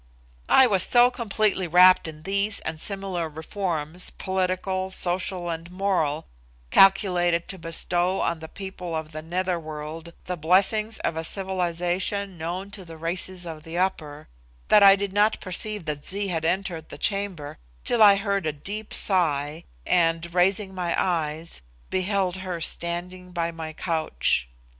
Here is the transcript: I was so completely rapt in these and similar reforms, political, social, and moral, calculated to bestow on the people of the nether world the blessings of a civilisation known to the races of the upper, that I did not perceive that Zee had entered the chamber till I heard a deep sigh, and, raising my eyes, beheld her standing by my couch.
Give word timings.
I 0.49 0.65
was 0.65 0.81
so 0.81 1.11
completely 1.11 1.67
rapt 1.67 2.07
in 2.07 2.23
these 2.23 2.59
and 2.61 2.81
similar 2.81 3.29
reforms, 3.29 4.09
political, 4.09 4.89
social, 4.89 5.51
and 5.51 5.69
moral, 5.69 6.25
calculated 6.71 7.47
to 7.49 7.59
bestow 7.59 8.19
on 8.19 8.39
the 8.39 8.47
people 8.47 8.95
of 8.95 9.11
the 9.11 9.21
nether 9.21 9.59
world 9.59 10.13
the 10.25 10.35
blessings 10.37 10.97
of 11.01 11.15
a 11.15 11.23
civilisation 11.23 12.35
known 12.35 12.71
to 12.71 12.83
the 12.83 12.97
races 12.97 13.45
of 13.45 13.61
the 13.61 13.77
upper, 13.77 14.27
that 14.69 14.81
I 14.81 14.95
did 14.95 15.13
not 15.13 15.39
perceive 15.39 15.85
that 15.85 16.03
Zee 16.03 16.29
had 16.29 16.45
entered 16.45 16.89
the 16.89 16.97
chamber 16.97 17.59
till 17.83 18.01
I 18.01 18.15
heard 18.15 18.47
a 18.47 18.51
deep 18.51 18.95
sigh, 18.95 19.65
and, 19.85 20.33
raising 20.33 20.73
my 20.73 20.95
eyes, 20.99 21.61
beheld 21.91 22.37
her 22.37 22.59
standing 22.59 23.31
by 23.33 23.51
my 23.51 23.71
couch. 23.71 24.49